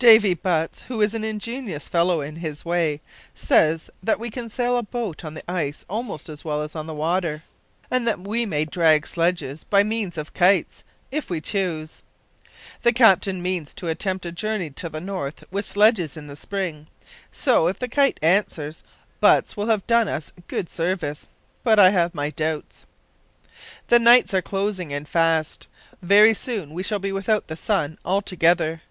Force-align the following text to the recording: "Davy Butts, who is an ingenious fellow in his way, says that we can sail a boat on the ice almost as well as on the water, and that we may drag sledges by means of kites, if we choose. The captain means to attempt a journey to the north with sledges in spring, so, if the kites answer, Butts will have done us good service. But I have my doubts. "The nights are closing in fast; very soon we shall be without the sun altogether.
"Davy 0.00 0.34
Butts, 0.34 0.82
who 0.88 1.00
is 1.00 1.14
an 1.14 1.22
ingenious 1.22 1.86
fellow 1.88 2.20
in 2.20 2.34
his 2.34 2.64
way, 2.64 3.00
says 3.36 3.88
that 4.02 4.18
we 4.18 4.28
can 4.28 4.48
sail 4.48 4.76
a 4.76 4.82
boat 4.82 5.24
on 5.24 5.34
the 5.34 5.48
ice 5.48 5.84
almost 5.88 6.28
as 6.28 6.44
well 6.44 6.60
as 6.62 6.74
on 6.74 6.88
the 6.88 6.92
water, 6.92 7.44
and 7.88 8.04
that 8.04 8.18
we 8.18 8.44
may 8.44 8.64
drag 8.64 9.06
sledges 9.06 9.62
by 9.62 9.84
means 9.84 10.18
of 10.18 10.34
kites, 10.34 10.82
if 11.12 11.30
we 11.30 11.40
choose. 11.40 12.02
The 12.82 12.92
captain 12.92 13.40
means 13.42 13.72
to 13.74 13.86
attempt 13.86 14.26
a 14.26 14.32
journey 14.32 14.70
to 14.70 14.88
the 14.88 15.00
north 15.00 15.44
with 15.52 15.64
sledges 15.64 16.16
in 16.16 16.34
spring, 16.34 16.88
so, 17.30 17.68
if 17.68 17.78
the 17.78 17.86
kites 17.86 18.18
answer, 18.22 18.72
Butts 19.20 19.56
will 19.56 19.68
have 19.68 19.86
done 19.86 20.08
us 20.08 20.32
good 20.48 20.68
service. 20.68 21.28
But 21.62 21.78
I 21.78 21.90
have 21.90 22.12
my 22.12 22.30
doubts. 22.30 22.86
"The 23.86 24.00
nights 24.00 24.34
are 24.34 24.42
closing 24.42 24.90
in 24.90 25.04
fast; 25.04 25.68
very 26.02 26.34
soon 26.34 26.74
we 26.74 26.82
shall 26.82 26.98
be 26.98 27.12
without 27.12 27.46
the 27.46 27.54
sun 27.54 28.00
altogether. 28.04 28.82